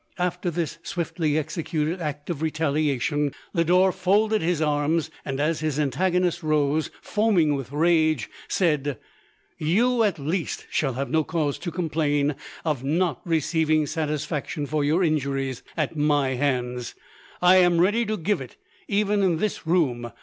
After 0.17 0.49
this 0.49 0.79
swiftly 0.81 1.37
executed 1.37 2.01
act 2.01 2.31
of 2.31 2.41
retaliation, 2.41 3.33
Lodore 3.53 3.91
folded 3.91 4.41
his 4.41 4.59
arms, 4.59 5.11
and 5.23 5.39
as 5.39 5.59
his 5.59 5.79
antagonist 5.79 6.41
rose, 6.41 6.89
foaming 7.03 7.53
with 7.53 7.71
rage, 7.71 8.27
said, 8.47 8.97
"You, 9.59 10.01
at 10.01 10.17
least, 10.17 10.65
shall 10.71 10.93
have 10.93 11.11
no 11.11 11.23
cause 11.23 11.59
to 11.59 11.69
complain 11.69 12.33
of 12.65 12.83
not 12.83 13.21
receiving 13.25 13.85
satisfaction 13.85 14.65
for 14.65 14.83
your 14.83 15.03
injuries 15.03 15.61
at 15.77 15.95
my 15.95 16.29
hands. 16.29 16.95
I 17.39 17.57
am 17.57 17.79
ready 17.79 18.03
to 18.07 18.17
give 18.17 18.41
it, 18.41 18.55
even 18.87 19.21
in 19.21 19.37
this 19.37 19.67
room. 19.67 20.11